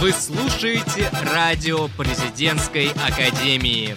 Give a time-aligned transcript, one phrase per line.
[0.00, 3.96] Вы слушаете радио президентской академии.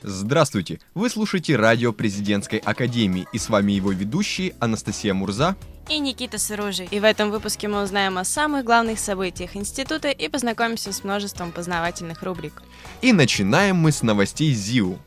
[0.00, 0.80] Здравствуйте!
[0.94, 5.56] Вы слушаете радио президентской академии и с вами его ведущие Анастасия Мурза
[5.90, 6.88] и Никита Сыружий.
[6.90, 11.52] И в этом выпуске мы узнаем о самых главных событиях института и познакомимся с множеством
[11.52, 12.62] познавательных рубрик.
[13.02, 14.98] И начинаем мы с новостей ЗИУ.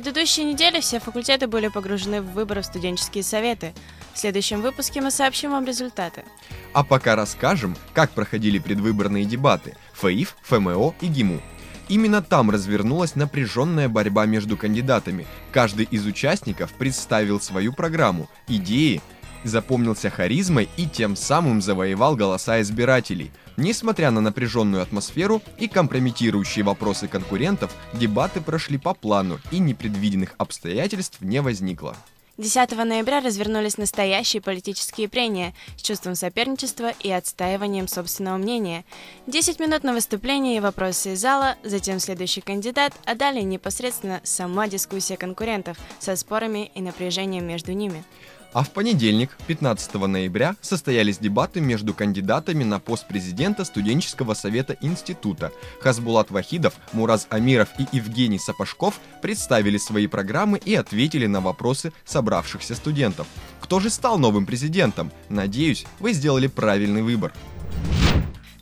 [0.00, 3.74] Предыдущей неделе все факультеты были погружены в выборы в студенческие советы.
[4.14, 6.24] В следующем выпуске мы сообщим вам результаты.
[6.72, 11.42] А пока расскажем, как проходили предвыборные дебаты ФАИФ, ФМО и ГИМУ.
[11.90, 15.26] Именно там развернулась напряженная борьба между кандидатами.
[15.52, 19.02] Каждый из участников представил свою программу, идеи,
[19.44, 23.30] запомнился харизмой и тем самым завоевал голоса избирателей.
[23.56, 31.20] Несмотря на напряженную атмосферу и компрометирующие вопросы конкурентов, дебаты прошли по плану и непредвиденных обстоятельств
[31.20, 31.96] не возникло.
[32.40, 38.86] 10 ноября развернулись настоящие политические прения с чувством соперничества и отстаиванием собственного мнения.
[39.26, 44.68] 10 минут на выступление и вопросы из зала, затем следующий кандидат, а далее непосредственно сама
[44.68, 48.04] дискуссия конкурентов со спорами и напряжением между ними.
[48.52, 55.52] А в понедельник, 15 ноября, состоялись дебаты между кандидатами на пост президента студенческого совета института.
[55.80, 62.74] Хасбулат Вахидов, Мураз Амиров и Евгений Сапожков представили свои программы и ответили на вопросы собравшихся
[62.74, 63.28] студентов.
[63.60, 65.12] Кто же стал новым президентом?
[65.28, 67.32] Надеюсь, вы сделали правильный выбор.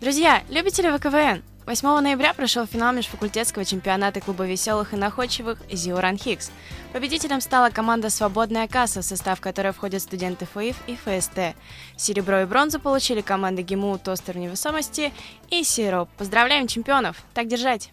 [0.00, 1.42] Друзья, любите вы КВН?
[1.68, 6.50] 8 ноября прошел финал межфакультетского чемпионата клуба веселых и находчивых «Зиоран Хикс».
[6.94, 11.54] Победителем стала команда «Свободная касса», в состав которой входят студенты ФАИФ и ФСТ.
[11.94, 15.12] Серебро и бронзу получили команды ГИМУ «Тостер невесомости»
[15.50, 16.08] и «Сироп».
[16.16, 17.22] Поздравляем чемпионов!
[17.34, 17.90] Так держать!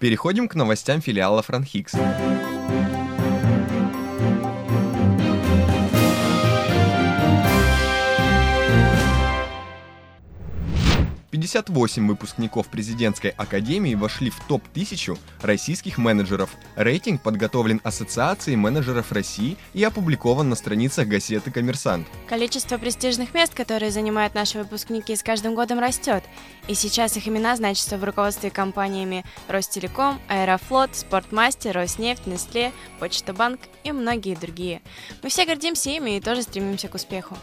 [0.00, 1.94] Переходим к новостям филиала «Франхикс».
[11.44, 16.48] 58 выпускников президентской академии вошли в топ-1000 российских менеджеров.
[16.74, 22.06] Рейтинг подготовлен Ассоциацией менеджеров России и опубликован на страницах газеты «Коммерсант».
[22.30, 26.24] Количество престижных мест, которые занимают наши выпускники, с каждым годом растет.
[26.66, 33.60] И сейчас их имена значатся в руководстве компаниями Ростелеком, Аэрофлот, Спортмастер, Роснефть, Нестле, Почта Банк
[33.82, 34.80] и многие другие.
[35.22, 37.36] Мы все гордимся ими и тоже стремимся к успеху.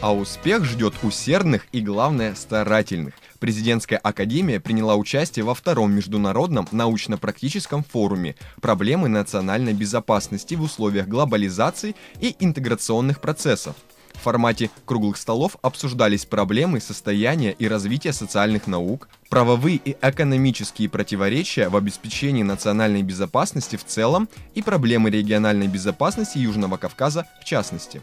[0.00, 3.14] А успех ждет усердных и, главное, старательных.
[3.40, 11.96] Президентская академия приняла участие во втором международном научно-практическом форуме «Проблемы национальной безопасности в условиях глобализации
[12.20, 13.74] и интеграционных процессов».
[14.14, 21.68] В формате круглых столов обсуждались проблемы состояния и развития социальных наук, правовые и экономические противоречия
[21.68, 28.00] в обеспечении национальной безопасности в целом и проблемы региональной безопасности Южного Кавказа в частности.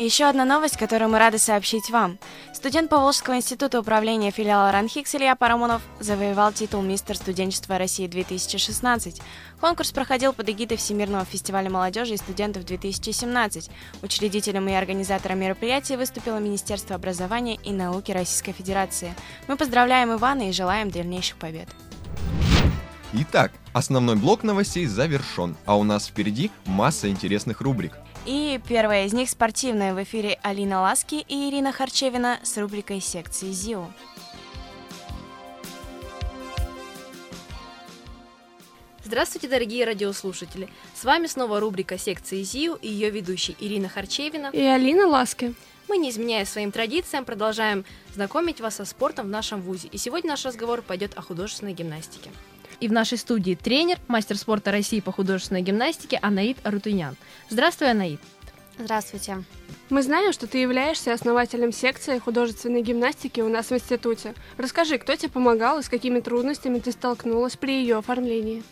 [0.00, 2.18] Еще одна новость, которую мы рады сообщить вам.
[2.54, 9.20] Студент Поволжского института управления филиала РАНХИКС Илья Парамонов завоевал титул «Мистер студенчества России-2016».
[9.60, 13.70] Конкурс проходил под эгидой Всемирного фестиваля молодежи и студентов 2017.
[14.00, 19.14] Учредителем и организатором мероприятия выступило Министерство образования и науки Российской Федерации.
[19.48, 21.68] Мы поздравляем Ивана и желаем дальнейших побед.
[23.12, 29.12] Итак, основной блок новостей завершен, а у нас впереди масса интересных рубрик– и первая из
[29.12, 29.94] них спортивная.
[29.94, 33.90] В эфире Алина Ласки и Ирина Харчевина с рубрикой секции ЗИО.
[39.04, 40.68] Здравствуйте, дорогие радиослушатели!
[40.94, 45.54] С вами снова рубрика секции ЗИУ и ее ведущие Ирина Харчевина и Алина Ласки.
[45.88, 49.88] Мы, не изменяя своим традициям, продолжаем знакомить вас со спортом в нашем ВУЗе.
[49.88, 52.30] И сегодня наш разговор пойдет о художественной гимнастике.
[52.80, 57.14] И в нашей студии тренер, мастер спорта России по художественной гимнастике Анаид Арутунян.
[57.50, 58.20] Здравствуй, Анаид.
[58.78, 59.44] Здравствуйте.
[59.90, 64.34] Мы знаем, что ты являешься основателем секции художественной гимнастики у нас в институте.
[64.56, 68.62] Расскажи, кто тебе помогал и с какими трудностями ты столкнулась при ее оформлении?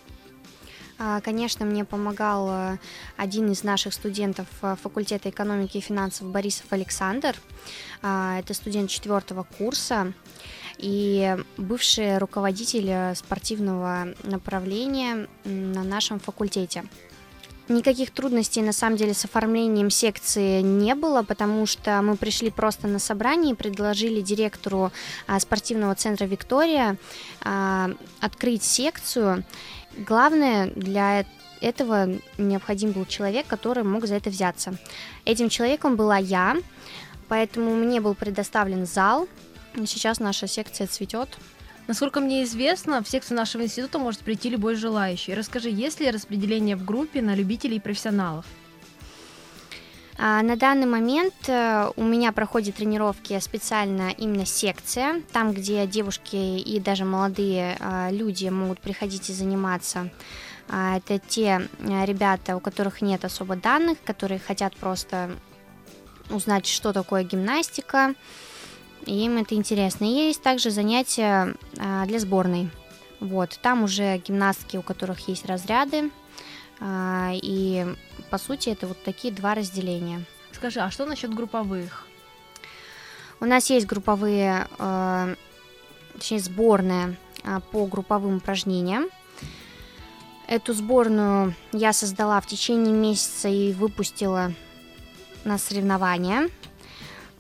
[0.99, 2.79] А, конечно, мне помогал э,
[3.17, 7.37] один из наших студентов э, факультета экономики и финансов Борисов Александр.
[8.03, 10.13] А, это студент четвертого курса
[10.79, 16.85] и бывший руководитель э, спортивного направления на нашем факультете.
[17.69, 22.89] Никаких трудностей на самом деле с оформлением секции не было, потому что мы пришли просто
[22.89, 24.91] на собрание и предложили директору
[25.27, 26.97] а, спортивного центра Виктория
[27.43, 27.91] а,
[28.21, 29.45] открыть секцию.
[29.99, 31.27] Главное для
[31.61, 32.09] этого
[32.39, 34.79] необходим был человек, который мог за это взяться.
[35.27, 36.57] Этим человеком была я,
[37.29, 39.29] поэтому мне был предоставлен зал,
[39.87, 41.29] Сейчас наша секция цветет.
[41.87, 45.35] Насколько мне известно, в секцию нашего института может прийти любой желающий.
[45.35, 48.45] Расскажи, есть ли распределение в группе на любителей и профессионалов?
[50.21, 56.35] А, на данный момент э, у меня проходят тренировки специально именно секция, там, где девушки
[56.37, 60.11] и даже молодые а, люди могут приходить и заниматься.
[60.69, 65.31] А, это те э, ребята, у которых нет особо данных, которые хотят просто
[66.31, 68.15] узнать, что такое гимнастика,
[69.07, 70.05] и им это интересно.
[70.05, 72.71] И есть также занятия для сборной.
[73.21, 76.11] Вот, там уже гимнастки, у которых есть разряды,
[76.81, 77.95] и
[78.31, 80.23] по сути, это вот такие два разделения.
[80.53, 82.07] Скажи, а что насчет групповых?
[83.41, 85.35] У нас есть групповые, э,
[86.15, 87.17] точнее, сборная
[87.73, 89.07] по групповым упражнениям.
[90.47, 94.53] Эту сборную я создала в течение месяца и выпустила
[95.45, 96.51] на соревнования.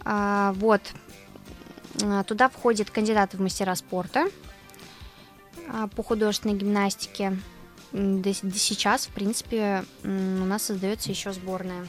[0.04, 0.82] Вот,
[2.26, 4.28] туда входят кандидаты в мастера спорта
[5.66, 7.36] э, по художественной гимнастике,
[7.92, 11.86] до, до сейчас, в принципе, у нас создается еще сборная.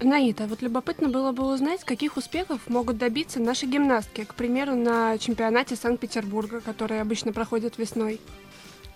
[0.00, 5.16] Наита, вот любопытно было бы узнать, каких успехов могут добиться наши гимнастки, к примеру, на
[5.18, 8.20] чемпионате Санкт-Петербурга, который обычно проходит весной.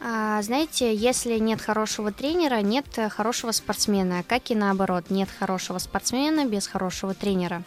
[0.01, 6.45] А, знаете, если нет хорошего тренера, нет хорошего спортсмена, как и наоборот, нет хорошего спортсмена
[6.47, 7.63] без хорошего тренера.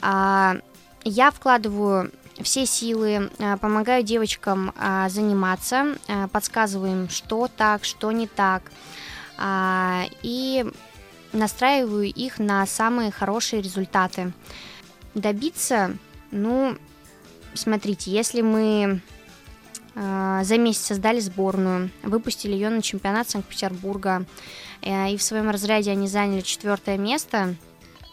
[0.00, 0.56] А,
[1.04, 2.12] я вкладываю
[2.42, 8.62] все силы, э, помогаю девочкам а, заниматься, э, подсказываю им, что так, что не так,
[9.36, 10.64] а, и
[11.32, 14.32] настраиваю их на самые хорошие результаты.
[15.14, 15.96] Добиться,
[16.30, 16.76] ну,
[17.54, 19.00] смотрите, если мы
[19.94, 24.24] э, за месяц создали сборную, выпустили ее на чемпионат Санкт-Петербурга,
[24.80, 27.56] и в своем разряде они заняли четвертое место–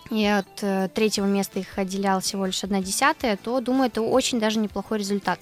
[0.10, 4.40] и от э, третьего места их отделял всего лишь одна десятая, то, думаю, это очень
[4.40, 5.40] даже неплохой результат.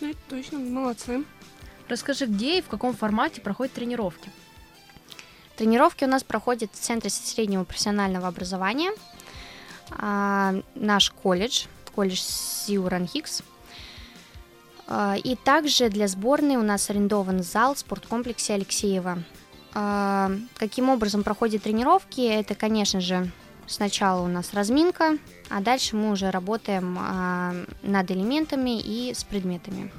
[0.00, 1.24] Ну, это точно, молодцы.
[1.88, 4.30] Расскажи, где и в каком формате проходят тренировки?
[5.56, 8.92] Тренировки у нас проходят в Центре среднего профессионального образования,
[9.90, 13.42] а, наш колледж, колледж Сиуран Хикс.
[14.86, 19.22] А, и также для сборной у нас арендован зал в спорткомплексе Алексеева.
[19.74, 22.22] А, каким образом проходят тренировки?
[22.22, 23.30] Это, конечно же,
[23.66, 25.18] Сначала у нас разминка,
[25.48, 29.92] а дальше мы уже работаем а, над элементами и с предметами.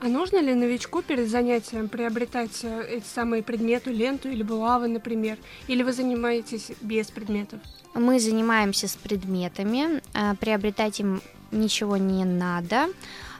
[0.00, 5.38] А нужно ли новичку перед занятием приобретать э, эти самые предметы, ленту или булавы, например?
[5.66, 7.58] Или вы занимаетесь без предметов?
[7.94, 11.20] Мы занимаемся с предметами, а, приобретать им
[11.50, 12.86] ничего не надо,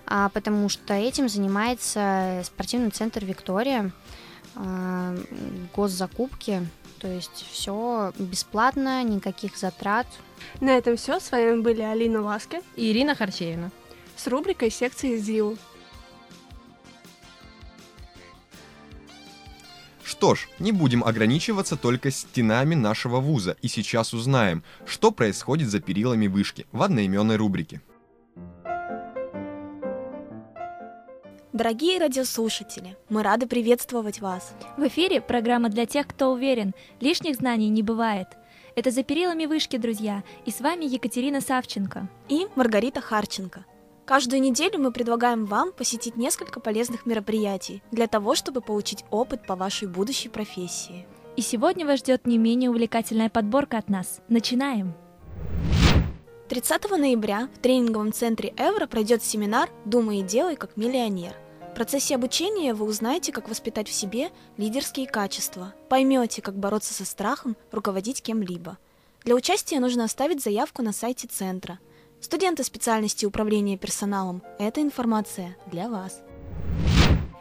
[0.05, 3.93] а, потому что этим занимается спортивный центр «Виктория»,
[5.75, 6.67] госзакупки,
[6.99, 10.07] то есть все бесплатно, никаких затрат.
[10.61, 11.21] На этом все.
[11.21, 13.71] С вами были Алина Ласки и Ирина Харчевина
[14.17, 15.57] с рубрикой секции ЗИУ.
[20.03, 25.81] Что ж, не будем ограничиваться только стенами нашего вуза и сейчас узнаем, что происходит за
[25.81, 27.81] перилами вышки в одноименной рубрике.
[31.59, 34.55] Дорогие радиослушатели, мы рады приветствовать вас.
[34.77, 38.29] В эфире программа для тех, кто уверен, лишних знаний не бывает.
[38.77, 42.09] Это «За перилами вышки», друзья, и с вами Екатерина Савченко.
[42.29, 43.65] И Маргарита Харченко.
[44.05, 49.57] Каждую неделю мы предлагаем вам посетить несколько полезных мероприятий для того, чтобы получить опыт по
[49.57, 51.09] вашей будущей профессии.
[51.35, 54.21] И сегодня вас ждет не менее увлекательная подборка от нас.
[54.29, 54.95] Начинаем!
[56.51, 61.35] 30 ноября в тренинговом центре Эвро пройдет семинар «Думай и делай как миллионер»,
[61.79, 67.57] процессе обучения вы узнаете, как воспитать в себе лидерские качества, поймете, как бороться со страхом
[67.71, 68.79] руководить кем-либо.
[69.23, 71.79] Для участия нужно оставить заявку на сайте центра.
[72.21, 76.21] Студенты специальности управления персоналом– эта информация для вас.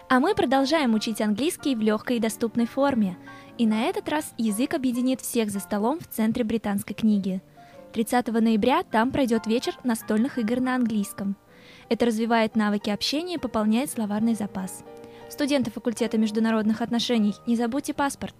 [0.08, 3.17] А мы продолжаем учить английский в легкой и доступной форме.
[3.58, 7.41] И на этот раз язык объединит всех за столом в Центре британской книги.
[7.91, 11.36] 30 ноября там пройдет вечер настольных игр на английском–
[11.89, 14.84] это развивает навыки общения и пополняет словарный запас.
[15.29, 18.36] Студенты факультета международных отношений, не забудьте паспорт.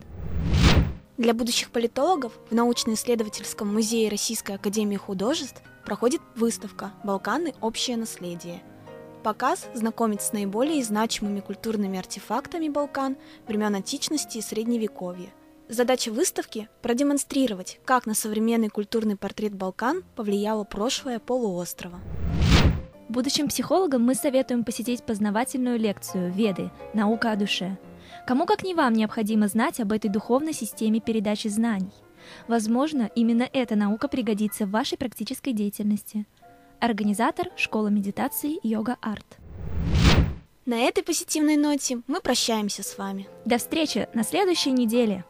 [1.18, 7.54] Для будущих политологов в научно-исследовательском музее Российской академии художеств проходит выставка «Балканы.
[7.60, 8.62] Общее наследие».
[9.24, 15.30] Показ знакомит с наиболее значимыми культурными артефактами Балкан времен античности и Средневековья.
[15.68, 22.00] Задача выставки– продемонстрировать, как на современный культурный портрет Балкан повлияло прошлое полуострова.
[23.10, 26.72] Будущим психологам мы советуем посетить познавательную лекцию «Веды.
[26.94, 27.78] Наука о душе».
[28.26, 31.94] Кому как не вам необходимо знать об этой духовной системе передачи знаний.
[32.48, 36.26] Возможно, именно эта наука пригодится в вашей практической деятельности.
[36.80, 39.38] организатор школы медитации Йога Арт.
[40.66, 43.28] На этой позитивной ноте мы прощаемся с вами.
[43.46, 45.24] До встречи на следующей неделе.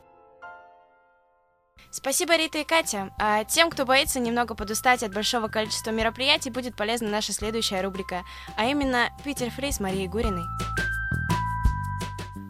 [1.92, 3.12] Спасибо, Рита и Катя.
[3.18, 8.24] А тем, кто боится немного подустать от большого количества мероприятий, будет полезна наша следующая рубрика,
[8.56, 10.46] а именно «Питер Фри» с Марией Гуриной.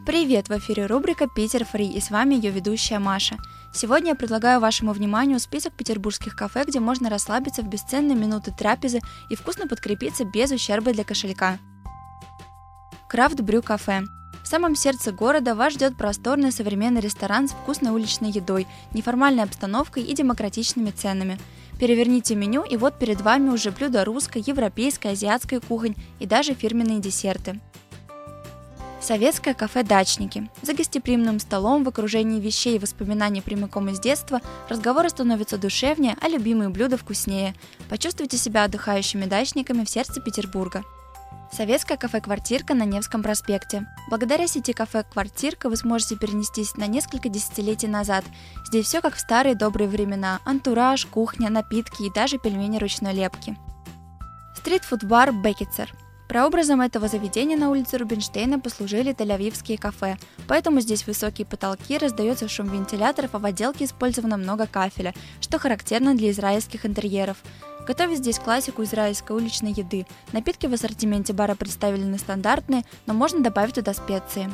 [0.06, 3.38] Привет, в эфире рубрика «Питер Фри» и с вами ее ведущая Маша.
[3.74, 9.02] Сегодня я предлагаю вашему вниманию список петербургских кафе, где можно расслабиться в бесценные минуты трапезы
[9.30, 11.60] и вкусно подкрепиться без ущерба для кошелька.
[13.10, 14.04] Крафт Брю Кафе.
[14.48, 20.04] В самом сердце города вас ждет просторный современный ресторан с вкусной уличной едой, неформальной обстановкой
[20.04, 21.38] и демократичными ценами.
[21.82, 27.00] Переверните меню, и вот перед вами уже блюда русской, европейской, азиатской кухонь и даже фирменные
[27.00, 27.60] десерты.
[29.02, 30.50] Советское кафе «Дачники».
[30.62, 34.40] За гостеприимным столом в окружении вещей и воспоминаний прямиком из детства
[34.70, 37.54] разговоры становятся душевнее, а любимые блюда вкуснее.
[37.90, 40.86] Почувствуйте себя отдыхающими дачниками в сердце Петербурга.
[41.52, 43.88] Советское кафе «Квартирка» на Невском проспекте.
[44.10, 48.26] Благодаря сети кафе «Квартирка» вы сможете перенестись на несколько десятилетий назад.
[48.66, 50.40] Здесь все как в старые добрые времена.
[50.46, 53.58] Антураж, кухня, напитки и даже пельмени ручной лепки.
[54.58, 55.92] Стритфуд-бар «Бекетсер».
[56.28, 60.18] Прообразом этого заведения на улице Рубинштейна послужили тель-авивские кафе,
[60.48, 66.16] поэтому здесь высокие потолки, раздается шум вентиляторов, а в отделке использовано много кафеля, что характерно
[66.16, 67.38] для израильских интерьеров.
[67.88, 70.06] Готовят здесь классику израильской уличной еды.
[70.34, 74.50] Напитки в ассортименте бара представлены стандартные, но можно добавить туда специи.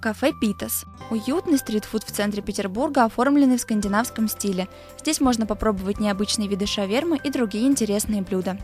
[0.00, 0.84] Кафе Питас.
[1.10, 4.66] Уютный стритфуд в центре Петербурга, оформленный в скандинавском стиле.
[4.98, 8.58] Здесь можно попробовать необычные виды шавермы и другие интересные блюда.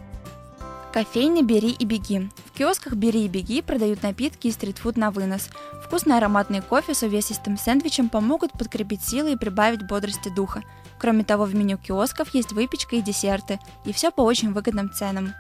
[0.93, 2.31] Кофейня «Бери и беги».
[2.47, 5.51] В киосках «Бери и беги» продают напитки и стритфуд на вынос.
[5.85, 10.63] Вкусный ароматный кофе с увесистым сэндвичем помогут подкрепить силы и прибавить бодрости духа.
[10.99, 15.35] Кроме того, в меню киосков есть выпечка и десерты, и все по очень выгодным ценам.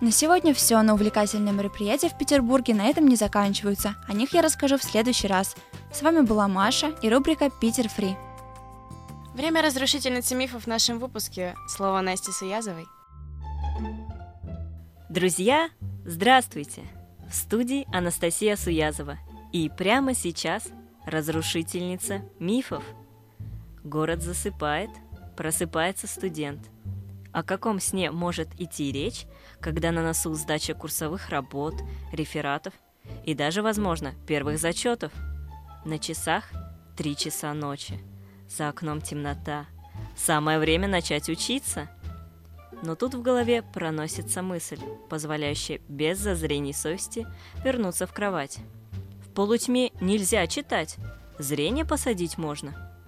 [0.00, 3.96] На сегодня все, но увлекательные мероприятия в Петербурге на этом не заканчиваются.
[4.06, 5.56] О них я расскажу в следующий раз.
[5.92, 8.16] С вами была Маша и рубрика «Питер Фри».
[9.34, 11.56] Время разрушительницы мифов в нашем выпуске.
[11.68, 12.86] Слово Насти Суязовой.
[15.10, 15.68] Друзья,
[16.06, 16.82] здравствуйте!
[17.28, 19.18] В студии Анастасия Суязова.
[19.52, 20.68] И прямо сейчас
[21.04, 22.82] разрушительница мифов–
[23.84, 24.90] Город засыпает,
[25.36, 26.68] просыпается студент.
[27.32, 29.24] О каком сне может идти речь,
[29.60, 31.74] когда на носу сдача курсовых работ,
[32.12, 32.74] рефератов
[33.24, 35.12] и даже, возможно, первых зачетов?
[35.84, 36.44] На часах
[36.96, 37.98] три часа ночи.
[38.48, 39.66] За окном темнота.
[40.16, 41.88] Самое время начать учиться.
[42.82, 47.26] Но тут в голове проносится мысль, позволяющая без зазрений совести
[47.64, 48.58] вернуться в кровать.
[49.24, 50.96] В полутьме нельзя читать,
[51.38, 52.86] зрение посадить можно–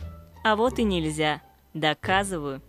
[0.43, 1.41] а вот и нельзя.
[1.73, 2.63] Доказываю.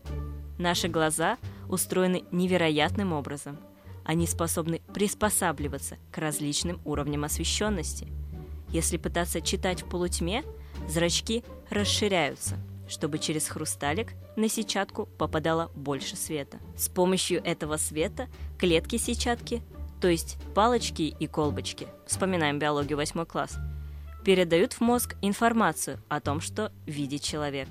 [0.59, 3.57] Наши глаза устроены невероятным образом.
[4.05, 8.07] Они способны приспосабливаться к различным уровням освещенности.
[8.69, 10.43] Если пытаться читать в полутьме,
[10.87, 12.57] зрачки расширяются,
[12.87, 16.59] чтобы через хрусталик на сетчатку попадало больше света.
[16.75, 18.27] С помощью этого света
[18.57, 19.61] клетки сетчатки,
[20.01, 23.57] то есть палочки и колбочки, вспоминаем биологию 8 класс–
[24.23, 27.69] передают в мозг информацию о том, что видит человек.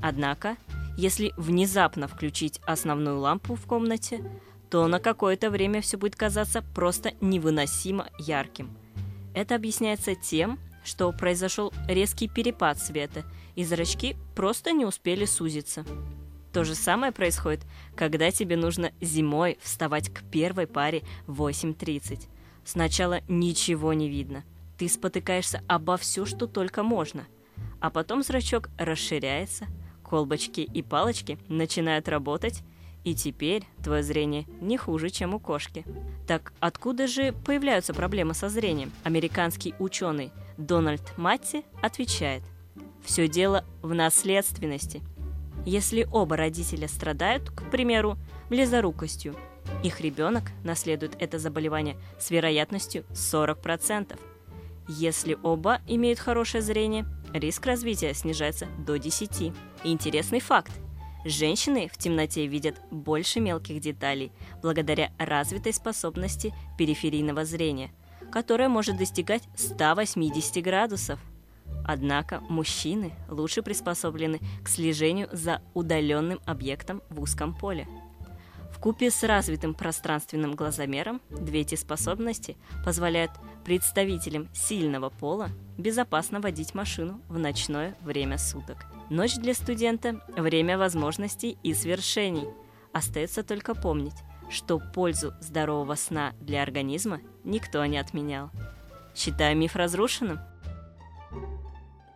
[0.00, 0.56] Однако,
[0.96, 4.22] если внезапно включить основную лампу в комнате,
[4.70, 8.70] то на какое-то время все будет казаться просто невыносимо ярким.
[9.34, 13.24] Это объясняется тем, что произошел резкий перепад света,
[13.56, 15.84] и зрачки просто не успели сузиться.
[16.52, 17.60] То же самое происходит,
[17.94, 22.26] когда тебе нужно зимой вставать к первой паре в 8.30.
[22.64, 24.44] Сначала ничего не видно–
[24.80, 27.26] ты спотыкаешься обо все, что только можно.
[27.80, 29.66] А потом зрачок расширяется,
[30.02, 32.62] колбочки и палочки начинают работать,
[33.04, 35.84] и теперь твое зрение не хуже, чем у кошки.
[36.26, 38.90] Так откуда же появляются проблемы со зрением?
[39.04, 42.42] Американский ученый Дональд Матти отвечает.
[43.04, 45.02] Все дело в наследственности.
[45.66, 48.16] Если оба родителя страдают, к примеру,
[48.48, 49.36] близорукостью,
[49.82, 54.18] их ребенок наследует это заболевание с вероятностью 40%.
[54.88, 59.52] Если оба имеют хорошее зрение, риск развития снижается до 10.
[59.84, 60.72] интересный факт.
[61.24, 67.92] Женщины в темноте видят больше мелких деталей благодаря развитой способности периферийного зрения,
[68.32, 71.20] которая может достигать 180 градусов.
[71.84, 77.88] Однако мужчины лучше приспособлены к слежению за удаленным объектом в узком поле.
[78.80, 83.30] Купе с развитым пространственным глазомером две эти способности позволяют
[83.62, 88.86] представителям сильного пола безопасно водить машину в ночное время суток.
[89.10, 92.48] Ночь для студента– время возможностей и свершений.
[92.94, 94.16] Остается только помнить,
[94.48, 98.50] что пользу здорового сна для организма никто не отменял.
[99.14, 100.40] Считаю миф разрушенным.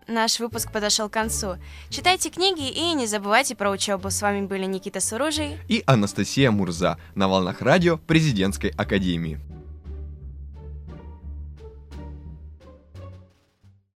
[0.07, 1.57] Наш выпуск подошел к концу.
[1.89, 4.11] Читайте книги и не забывайте про учебу.
[4.11, 9.41] С вами были Никита Суружий и Анастасия Мурза на волнах радио Президентской Академии.